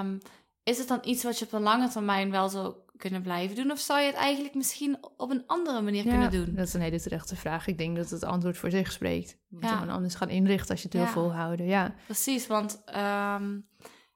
um, 0.00 0.18
is 0.62 0.78
het 0.78 0.88
dan 0.88 1.00
iets 1.04 1.24
wat 1.24 1.38
je 1.38 1.44
op 1.44 1.52
een 1.52 1.62
lange 1.62 1.88
termijn 1.88 2.30
wel 2.30 2.48
zo 2.48 2.83
kunnen 2.96 3.22
blijven 3.22 3.56
doen? 3.56 3.70
Of 3.70 3.78
zou 3.78 4.00
je 4.00 4.06
het 4.06 4.16
eigenlijk 4.16 4.54
misschien 4.54 4.96
op 5.16 5.30
een 5.30 5.46
andere 5.46 5.80
manier 5.80 6.04
ja, 6.04 6.10
kunnen 6.10 6.30
doen? 6.30 6.54
Dat 6.54 6.66
is 6.66 6.74
een 6.74 6.80
hele 6.80 7.00
terechte 7.00 7.36
vraag. 7.36 7.66
Ik 7.66 7.78
denk 7.78 7.96
dat 7.96 8.10
het 8.10 8.24
antwoord 8.24 8.58
voor 8.58 8.70
zich 8.70 8.92
spreekt. 8.92 9.30
Je 9.30 9.56
moet 9.56 9.64
ja. 9.64 9.86
anders 9.86 10.14
gaan 10.14 10.28
inrichten 10.28 10.70
als 10.70 10.82
je 10.82 10.88
het 10.88 10.96
wil 10.96 11.06
volhouden. 11.06 11.66
Ja, 11.66 11.94
precies. 12.06 12.46
Want 12.46 12.82
um, 12.96 13.68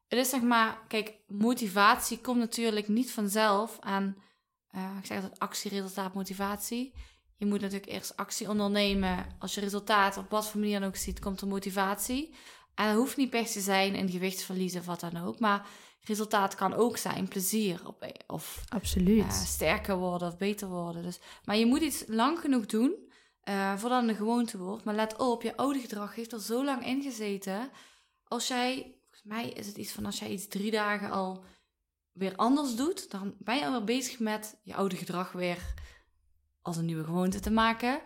het 0.08 0.18
is 0.18 0.28
zeg 0.28 0.42
maar, 0.42 0.78
kijk, 0.88 1.14
motivatie 1.26 2.20
komt 2.20 2.38
natuurlijk 2.38 2.88
niet 2.88 3.12
vanzelf 3.12 3.76
aan, 3.80 4.16
uh, 4.74 4.82
ik 4.98 5.06
zeg 5.06 5.22
dat 5.22 5.38
actie, 5.38 5.70
resultaat, 5.70 6.14
motivatie. 6.14 6.94
Je 7.36 7.46
moet 7.46 7.60
natuurlijk 7.60 7.92
eerst 7.92 8.16
actie 8.16 8.48
ondernemen. 8.48 9.26
Als 9.38 9.54
je 9.54 9.60
resultaat 9.60 10.16
op 10.16 10.30
wat 10.30 10.48
voor 10.48 10.60
manier 10.60 10.80
dan 10.80 10.88
ook 10.88 10.96
ziet, 10.96 11.20
komt 11.20 11.40
er 11.40 11.46
motivatie. 11.46 12.34
En 12.74 12.86
dat 12.86 12.96
hoeft 12.96 13.16
niet 13.16 13.30
per 13.30 13.46
se 13.46 13.52
te 13.52 13.60
zijn 13.60 13.94
in 13.94 14.10
gewichtsverlies 14.10 14.76
of 14.76 14.86
wat 14.86 15.00
dan 15.00 15.16
ook. 15.16 15.38
Maar 15.38 15.66
resultaat 16.08 16.54
kan 16.54 16.74
ook 16.74 16.96
zijn 16.96 17.28
plezier 17.28 17.80
op, 17.86 18.12
of 18.26 18.64
Absoluut. 18.68 19.24
Uh, 19.24 19.30
sterker 19.30 19.96
worden 19.96 20.28
of 20.28 20.36
beter 20.36 20.68
worden. 20.68 21.02
Dus, 21.02 21.18
maar 21.44 21.56
je 21.56 21.66
moet 21.66 21.80
iets 21.80 22.04
lang 22.06 22.38
genoeg 22.38 22.66
doen 22.66 23.08
uh, 23.48 23.76
voordat 23.76 24.00
het 24.00 24.10
een 24.10 24.16
gewoonte 24.16 24.58
wordt. 24.58 24.84
Maar 24.84 24.94
let 24.94 25.16
op, 25.16 25.42
je 25.42 25.56
oude 25.56 25.78
gedrag 25.78 26.14
heeft 26.14 26.32
er 26.32 26.40
zo 26.40 26.64
lang 26.64 26.86
in 26.86 27.02
gezeten. 27.02 27.70
Als 28.24 28.48
jij, 28.48 28.94
volgens 29.00 29.22
mij 29.22 29.48
is 29.48 29.66
het 29.66 29.76
iets 29.76 29.92
van 29.92 30.06
als 30.06 30.18
jij 30.18 30.30
iets 30.30 30.48
drie 30.48 30.70
dagen 30.70 31.10
al 31.10 31.44
weer 32.12 32.36
anders 32.36 32.76
doet, 32.76 33.10
dan 33.10 33.34
ben 33.38 33.56
je 33.56 33.64
alweer 33.64 33.84
bezig 33.84 34.18
met 34.18 34.56
je 34.62 34.74
oude 34.74 34.96
gedrag 34.96 35.32
weer 35.32 35.74
als 36.62 36.76
een 36.76 36.84
nieuwe 36.84 37.04
gewoonte 37.04 37.40
te 37.40 37.50
maken. 37.50 38.00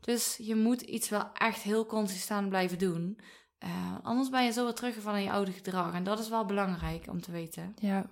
Dus 0.00 0.36
je 0.36 0.54
moet 0.54 0.80
iets 0.80 1.08
wel 1.08 1.32
echt 1.32 1.62
heel 1.62 1.86
consistent 1.86 2.48
blijven 2.48 2.78
doen. 2.78 3.18
Uh, 3.64 3.70
anders 4.02 4.28
ben 4.28 4.44
je 4.44 4.52
zo 4.52 4.64
weer 4.64 4.74
teruggevallen 4.74 5.18
in 5.18 5.24
je 5.24 5.32
oude 5.32 5.52
gedrag. 5.52 5.94
En 5.94 6.04
dat 6.04 6.18
is 6.18 6.28
wel 6.28 6.44
belangrijk 6.44 7.06
om 7.08 7.20
te 7.20 7.32
weten. 7.32 7.74
Ja. 7.80 8.06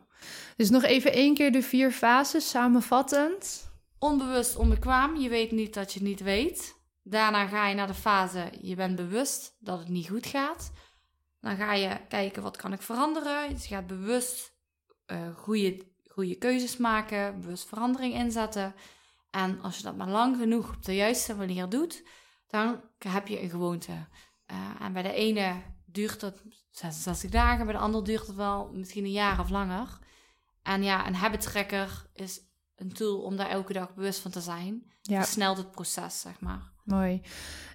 Dus 0.56 0.70
nog 0.70 0.82
even 0.82 1.12
één 1.12 1.34
keer 1.34 1.52
de 1.52 1.62
vier 1.62 1.90
fases 1.90 2.50
samenvattend. 2.50 3.70
onbewust 3.98 4.56
onbekwaam. 4.56 5.16
Je 5.16 5.28
weet 5.28 5.50
niet 5.50 5.74
dat 5.74 5.92
je 5.92 5.98
het 5.98 6.08
niet 6.08 6.20
weet. 6.20 6.80
Daarna 7.02 7.46
ga 7.46 7.68
je 7.68 7.74
naar 7.74 7.86
de 7.86 7.94
fase, 7.94 8.50
je 8.60 8.74
bent 8.74 8.96
bewust 8.96 9.56
dat 9.58 9.78
het 9.78 9.88
niet 9.88 10.08
goed 10.08 10.26
gaat. 10.26 10.72
Dan 11.40 11.56
ga 11.56 11.74
je 11.74 11.96
kijken, 12.08 12.42
wat 12.42 12.56
kan 12.56 12.72
ik 12.72 12.82
veranderen? 12.82 13.50
Dus 13.50 13.66
je 13.66 13.74
gaat 13.74 13.86
bewust 13.86 14.52
uh, 15.06 15.36
goede, 15.36 15.86
goede 16.08 16.34
keuzes 16.34 16.76
maken, 16.76 17.40
bewust 17.40 17.68
verandering 17.68 18.14
inzetten. 18.14 18.74
En 19.30 19.60
als 19.60 19.76
je 19.76 19.82
dat 19.82 19.96
maar 19.96 20.08
lang 20.08 20.36
genoeg 20.36 20.74
op 20.74 20.84
de 20.84 20.94
juiste 20.94 21.34
manier 21.34 21.68
doet, 21.68 22.02
dan 22.46 22.80
heb 22.98 23.28
je 23.28 23.42
een 23.42 23.50
gewoonte. 23.50 23.92
Uh, 24.52 24.70
en 24.80 24.92
bij 24.92 25.02
de 25.02 25.12
ene 25.12 25.62
duurt 25.86 26.20
het 26.20 26.42
66 26.70 27.30
dagen, 27.30 27.64
bij 27.64 27.74
de 27.74 27.80
ander 27.80 28.04
duurt 28.04 28.26
het 28.26 28.36
wel 28.36 28.70
misschien 28.72 29.04
een 29.04 29.10
jaar 29.10 29.40
of 29.40 29.50
langer. 29.50 29.98
En 30.62 30.82
ja, 30.82 31.06
een 31.06 31.14
habit 31.14 31.40
tracker 31.40 32.06
is 32.12 32.40
een 32.76 32.92
tool 32.92 33.22
om 33.22 33.36
daar 33.36 33.48
elke 33.48 33.72
dag 33.72 33.94
bewust 33.94 34.20
van 34.20 34.30
te 34.30 34.40
zijn. 34.40 34.92
Ja. 35.02 35.22
Versnelt 35.22 35.56
het 35.56 35.70
proces, 35.70 36.20
zeg 36.20 36.40
maar. 36.40 36.71
Mooi. 36.84 37.20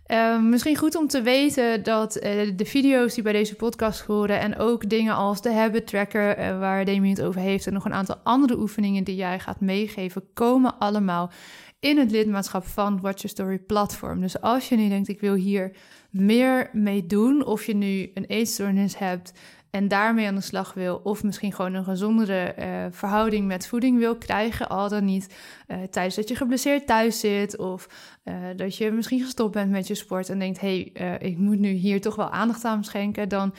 Ehm, 0.06 0.50
misschien 0.50 0.78
goed 0.78 0.96
om 0.96 1.08
te 1.08 1.22
weten 1.22 1.84
dat 1.84 2.16
uh, 2.16 2.52
de 2.56 2.66
video's 2.66 3.14
die 3.14 3.24
bij 3.24 3.34
deze 3.34 3.56
podcast 3.56 4.02
horen 4.02 4.40
en 4.40 4.58
ook 4.58 4.90
dingen 4.90 5.16
als 5.16 5.42
de 5.42 5.54
habit 5.54 5.88
tracker, 5.88 6.40
uh, 6.40 6.60
waar 6.60 6.86
Damien 6.86 7.16
het 7.16 7.22
over 7.22 7.42
heeft, 7.42 7.68
en 7.68 7.74
nog 7.74 7.86
een 7.86 7.94
aantal 7.94 8.20
andere 8.24 8.58
oefeningen 8.58 9.04
die 9.04 9.16
jij 9.16 9.40
gaat 9.40 9.60
meegeven, 9.60 10.34
komen 10.34 10.78
allemaal 10.80 11.32
in 11.80 11.98
het 11.98 12.12
lidmaatschap 12.12 12.66
van 12.66 13.02
Watch 13.02 13.22
Your 13.22 13.30
Story 13.30 13.60
platform. 13.60 14.22
Dus 14.22 14.42
als 14.42 14.70
je 14.70 14.76
nu 14.76 14.90
denkt, 14.90 15.08
ik 15.08 15.20
wil 15.20 15.34
hier 15.34 15.76
meer 16.10 16.70
mee 16.74 17.06
doen, 17.06 17.46
of 17.46 17.66
je 17.66 17.76
nu 17.76 18.12
een 18.14 18.26
eetstoornis 18.26 18.98
hebt, 18.98 19.34
en 19.78 19.88
daarmee 19.88 20.28
aan 20.28 20.36
de 20.36 20.42
slag 20.42 20.74
wil, 20.74 21.00
of 21.04 21.24
misschien 21.24 21.54
gewoon 21.54 21.74
een 21.74 21.84
gezondere 21.84 22.56
uh, 22.60 22.86
verhouding 22.92 23.48
met 23.48 23.68
voeding 23.68 24.00
wil 24.00 24.16
krijgen, 24.16 24.70
al 24.70 24.90
dan 24.90 25.06
niet 25.06 25.36
uh, 25.68 25.78
tijdens 25.90 26.16
dat 26.16 26.28
je 26.28 26.36
geblesseerd 26.36 26.88
thuis 26.88 27.20
zit, 27.20 27.58
of 27.58 27.88
uh, 28.24 28.34
dat 28.56 28.78
je 28.78 28.92
misschien 28.92 29.24
gestopt 29.24 29.54
bent 29.54 29.72
met 29.72 29.88
je 29.88 29.96
sport 29.96 30.30
en 30.30 30.40
denkt: 30.40 30.60
hé, 30.60 30.92
hey, 30.94 31.18
ik 31.18 31.38
moet 31.38 31.60
nu 31.60 31.70
hier 31.70 32.02
toch 32.02 32.16
wel 32.16 32.30
aandacht 32.30 32.66
aan 32.66 32.84
schenken, 32.84 33.30
dan 33.30 33.54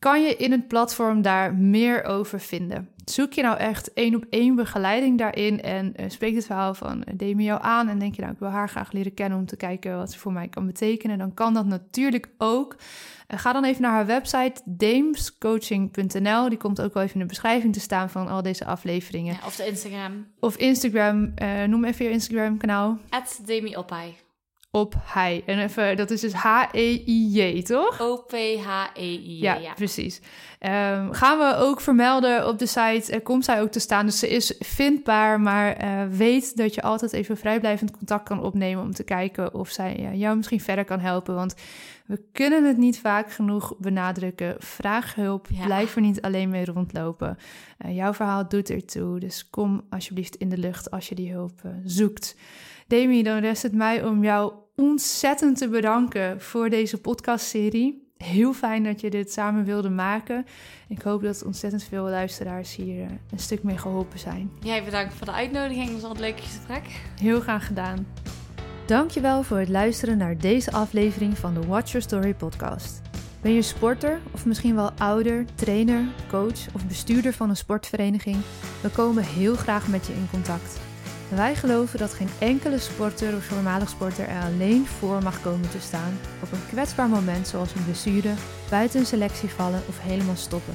kan 0.00 0.22
je 0.22 0.36
in 0.36 0.52
het 0.52 0.68
platform 0.68 1.22
daar 1.22 1.54
meer 1.54 2.04
over 2.04 2.40
vinden. 2.40 2.88
Zoek 3.04 3.32
je 3.32 3.42
nou 3.42 3.58
echt 3.58 3.92
één 3.92 4.14
op 4.14 4.24
één 4.30 4.54
begeleiding 4.54 5.18
daarin 5.18 5.62
en 5.62 5.94
uh, 5.96 6.04
spreek 6.08 6.34
het 6.34 6.46
verhaal 6.46 6.74
van 6.74 7.04
Demi 7.14 7.44
jou 7.44 7.62
aan 7.62 7.88
en 7.88 7.98
denk 7.98 8.14
je 8.14 8.20
nou 8.20 8.32
ik 8.32 8.38
wil 8.38 8.48
haar 8.48 8.68
graag 8.68 8.92
leren 8.92 9.14
kennen 9.14 9.38
om 9.38 9.46
te 9.46 9.56
kijken 9.56 9.96
wat 9.96 10.12
ze 10.12 10.18
voor 10.18 10.32
mij 10.32 10.48
kan 10.48 10.66
betekenen, 10.66 11.18
dan 11.18 11.34
kan 11.34 11.54
dat 11.54 11.66
natuurlijk 11.66 12.30
ook. 12.38 12.76
Uh, 13.28 13.38
ga 13.38 13.52
dan 13.52 13.64
even 13.64 13.82
naar 13.82 13.92
haar 13.92 14.06
website 14.06 14.60
damescoaching.nl. 14.64 16.48
Die 16.48 16.58
komt 16.58 16.80
ook 16.80 16.94
wel 16.94 17.02
even 17.02 17.14
in 17.14 17.20
de 17.20 17.26
beschrijving 17.26 17.72
te 17.72 17.80
staan 17.80 18.10
van 18.10 18.28
al 18.28 18.42
deze 18.42 18.64
afleveringen. 18.64 19.34
Ja, 19.34 19.46
of 19.46 19.56
de 19.56 19.66
Instagram. 19.66 20.26
Of 20.38 20.56
Instagram. 20.56 21.32
Uh, 21.42 21.64
noem 21.64 21.84
even 21.84 22.04
je 22.04 22.10
Instagram 22.10 22.58
kanaal. 22.58 22.98
At 23.08 23.40
Demi 23.44 23.76
op 24.72 24.94
hij. 25.02 25.42
En 25.46 25.58
even, 25.58 25.96
dat 25.96 26.10
is 26.10 26.20
dus 26.20 26.32
H-E-I-J, 26.32 27.62
toch? 27.62 28.00
O-P-H-E-I-J, 28.00 29.42
ja, 29.42 29.54
ja. 29.54 29.72
precies. 29.72 30.20
Um, 30.60 31.12
gaan 31.12 31.38
we 31.38 31.56
ook 31.56 31.80
vermelden 31.80 32.48
op 32.48 32.58
de 32.58 32.66
site, 32.66 33.12
uh, 33.14 33.22
komt 33.22 33.44
zij 33.44 33.60
ook 33.60 33.70
te 33.70 33.80
staan. 33.80 34.06
Dus 34.06 34.18
ze 34.18 34.28
is 34.28 34.54
vindbaar, 34.58 35.40
maar 35.40 35.84
uh, 35.84 36.16
weet 36.16 36.56
dat 36.56 36.74
je 36.74 36.82
altijd 36.82 37.12
even 37.12 37.36
vrijblijvend 37.36 37.90
contact 37.90 38.28
kan 38.28 38.42
opnemen... 38.42 38.82
om 38.82 38.92
te 38.92 39.02
kijken 39.02 39.54
of 39.54 39.68
zij 39.68 40.00
uh, 40.00 40.14
jou 40.14 40.36
misschien 40.36 40.60
verder 40.60 40.84
kan 40.84 41.00
helpen. 41.00 41.34
Want 41.34 41.54
we 42.06 42.22
kunnen 42.32 42.64
het 42.64 42.76
niet 42.76 43.00
vaak 43.00 43.32
genoeg 43.32 43.74
benadrukken. 43.78 44.54
Vraag 44.58 45.14
hulp, 45.14 45.46
ja. 45.50 45.64
blijf 45.64 45.94
er 45.94 46.02
niet 46.02 46.22
alleen 46.22 46.50
mee 46.50 46.64
rondlopen. 46.64 47.38
jouw 47.88 48.14
verhaal 48.14 48.48
doet 48.48 48.70
ertoe, 48.70 49.20
dus 49.20 49.50
kom 49.50 49.82
alsjeblieft 49.88 50.36
in 50.36 50.48
de 50.48 50.58
lucht 50.58 50.90
als 50.90 51.08
je 51.08 51.14
die 51.14 51.32
hulp 51.32 51.60
zoekt. 51.84 52.36
Demi, 52.86 53.22
dan 53.22 53.38
rest 53.38 53.62
het 53.62 53.74
mij 53.74 54.04
om 54.04 54.24
jou 54.24 54.52
ontzettend 54.74 55.58
te 55.58 55.68
bedanken 55.68 56.40
voor 56.40 56.70
deze 56.70 57.00
podcastserie. 57.00 58.08
Heel 58.16 58.52
fijn 58.52 58.84
dat 58.84 59.00
je 59.00 59.10
dit 59.10 59.32
samen 59.32 59.64
wilde 59.64 59.90
maken. 59.90 60.44
Ik 60.88 61.02
hoop 61.02 61.22
dat 61.22 61.44
ontzettend 61.44 61.82
veel 61.82 62.02
luisteraars 62.02 62.76
hier 62.76 63.06
een 63.30 63.38
stuk 63.38 63.62
mee 63.62 63.78
geholpen 63.78 64.18
zijn. 64.18 64.50
Jij 64.62 64.84
bedankt 64.84 65.14
voor 65.14 65.26
de 65.26 65.32
uitnodiging. 65.32 65.90
Het 65.90 66.00
was 66.00 66.10
een 66.10 66.20
leuk 66.20 66.40
gesprek. 66.40 66.82
Heel 67.20 67.40
graag 67.40 67.66
gedaan. 67.66 68.06
Dankjewel 68.86 69.42
voor 69.42 69.58
het 69.58 69.68
luisteren 69.68 70.18
naar 70.18 70.38
deze 70.38 70.72
aflevering 70.72 71.38
van 71.38 71.54
de 71.54 71.66
Watch 71.66 71.90
Your 71.92 72.06
Story 72.06 72.34
podcast. 72.34 73.00
Ben 73.42 73.52
je 73.52 73.62
sporter 73.62 74.20
of 74.32 74.46
misschien 74.46 74.74
wel 74.74 74.90
ouder, 74.98 75.44
trainer, 75.54 76.04
coach 76.28 76.74
of 76.74 76.86
bestuurder 76.86 77.32
van 77.32 77.48
een 77.48 77.56
sportvereniging? 77.56 78.36
We 78.82 78.88
komen 78.88 79.24
heel 79.24 79.54
graag 79.54 79.88
met 79.88 80.06
je 80.06 80.12
in 80.12 80.28
contact. 80.30 80.89
Wij 81.34 81.54
geloven 81.54 81.98
dat 81.98 82.14
geen 82.14 82.28
enkele 82.38 82.78
sporter 82.78 83.36
of 83.36 83.44
voormalig 83.44 83.88
sporter 83.88 84.28
er 84.28 84.42
alleen 84.42 84.86
voor 84.86 85.22
mag 85.22 85.40
komen 85.42 85.70
te 85.70 85.80
staan 85.80 86.18
op 86.42 86.52
een 86.52 86.66
kwetsbaar 86.68 87.08
moment 87.08 87.48
zoals 87.48 87.74
een 87.74 87.84
blessure, 87.84 88.34
buiten 88.70 89.00
een 89.00 89.06
selectie 89.06 89.48
vallen 89.48 89.82
of 89.88 90.00
helemaal 90.00 90.36
stoppen. 90.36 90.74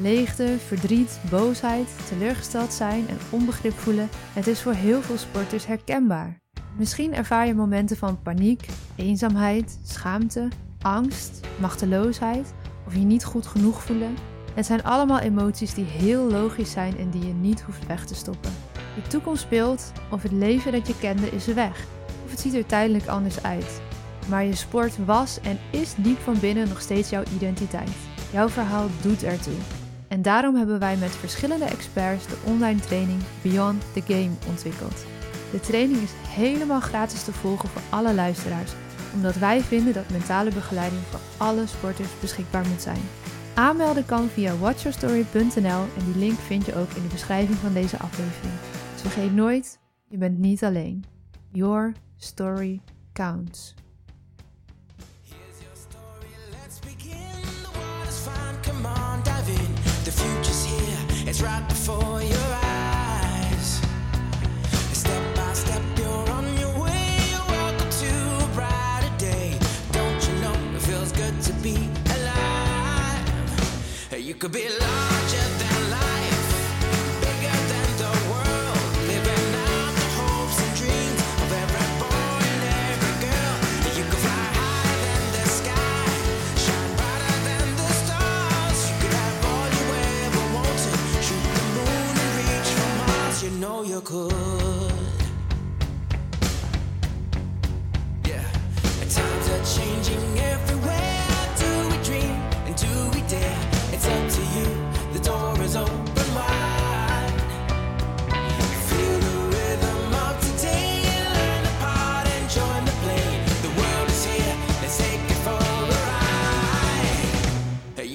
Leegte, 0.00 0.56
verdriet, 0.66 1.20
boosheid, 1.30 1.88
teleurgesteld 2.08 2.72
zijn 2.72 3.08
en 3.08 3.18
onbegrip 3.30 3.78
voelen, 3.78 4.08
het 4.32 4.46
is 4.46 4.62
voor 4.62 4.72
heel 4.72 5.02
veel 5.02 5.18
sporters 5.18 5.66
herkenbaar. 5.66 6.40
Misschien 6.76 7.14
ervaar 7.14 7.46
je 7.46 7.54
momenten 7.54 7.96
van 7.96 8.22
paniek, 8.22 8.66
eenzaamheid, 8.96 9.78
schaamte, 9.84 10.48
angst, 10.80 11.40
machteloosheid 11.60 12.54
of 12.86 12.94
je 12.94 13.00
niet 13.00 13.24
goed 13.24 13.46
genoeg 13.46 13.82
voelen. 13.82 14.14
Het 14.54 14.66
zijn 14.66 14.84
allemaal 14.84 15.18
emoties 15.18 15.74
die 15.74 15.84
heel 15.84 16.30
logisch 16.30 16.70
zijn 16.70 16.98
en 16.98 17.10
die 17.10 17.26
je 17.26 17.32
niet 17.32 17.62
hoeft 17.62 17.86
weg 17.86 18.06
te 18.06 18.14
stoppen. 18.14 18.63
De 18.94 19.08
toekomst 19.08 19.42
speelt 19.42 19.92
of 20.10 20.22
het 20.22 20.32
leven 20.32 20.72
dat 20.72 20.86
je 20.86 20.98
kende 20.98 21.30
is 21.30 21.46
weg. 21.46 21.84
Of 22.24 22.30
het 22.30 22.40
ziet 22.40 22.54
er 22.54 22.66
tijdelijk 22.66 23.06
anders 23.06 23.42
uit. 23.42 23.80
Maar 24.28 24.44
je 24.44 24.54
sport 24.54 25.04
was 25.04 25.40
en 25.40 25.58
is 25.70 25.94
diep 25.96 26.18
van 26.18 26.38
binnen 26.40 26.68
nog 26.68 26.80
steeds 26.80 27.10
jouw 27.10 27.22
identiteit. 27.34 27.90
Jouw 28.32 28.48
verhaal 28.48 28.86
doet 29.02 29.22
ertoe. 29.22 29.54
En 30.08 30.22
daarom 30.22 30.54
hebben 30.56 30.78
wij 30.78 30.96
met 30.96 31.10
verschillende 31.10 31.64
experts 31.64 32.26
de 32.26 32.36
online 32.44 32.80
training 32.80 33.22
Beyond 33.42 33.82
the 33.92 34.02
Game 34.06 34.30
ontwikkeld. 34.48 35.04
De 35.50 35.60
training 35.60 36.02
is 36.02 36.10
helemaal 36.28 36.80
gratis 36.80 37.24
te 37.24 37.32
volgen 37.32 37.68
voor 37.68 37.82
alle 37.90 38.14
luisteraars, 38.14 38.72
omdat 39.14 39.36
wij 39.36 39.60
vinden 39.60 39.92
dat 39.92 40.10
mentale 40.10 40.50
begeleiding 40.50 41.02
voor 41.10 41.20
alle 41.36 41.66
sporters 41.66 42.08
beschikbaar 42.20 42.66
moet 42.66 42.82
zijn. 42.82 43.00
Aanmelden 43.54 44.06
kan 44.06 44.28
via 44.28 44.56
watchyourstory.nl 44.56 45.82
en 45.96 46.04
die 46.04 46.16
link 46.16 46.38
vind 46.38 46.66
je 46.66 46.76
ook 46.76 46.90
in 46.90 47.02
de 47.02 47.08
beschrijving 47.08 47.58
van 47.58 47.72
deze 47.72 47.98
aflevering. 47.98 48.54
Vergeet 49.04 49.32
nooit, 49.32 49.78
je 50.08 50.16
bent 50.16 50.38
niet 50.38 50.64
alleen. 50.64 51.04
Your 51.52 51.92
story 52.16 52.80
counts. 53.12 53.74
Right 61.42 61.68
before 61.68 62.22
your 62.22 62.54
eyes. 62.62 63.80
Step 64.92 65.34
by 65.34 65.52
step, 65.52 65.82
you're 65.96 66.30
on 66.30 66.44
your 66.58 66.82
way. 66.82 67.18
Welcome 67.48 67.90
to 67.90 68.44
a 68.44 68.48
brighter 68.54 69.16
day. 69.18 69.58
Don't 69.90 70.28
you 70.28 70.34
know 70.40 70.76
it 70.76 70.82
feels 70.82 71.12
good 71.12 71.40
to 71.42 71.52
be 71.62 71.76
alive? 72.16 73.30
You 74.16 74.34
could 74.34 74.52
be 74.52 74.68
larger 74.68 74.83